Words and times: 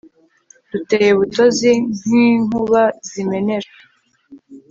duteye 0.71 1.11
butozi 1.19 1.71
,nk,inkubazimenera 1.99 3.69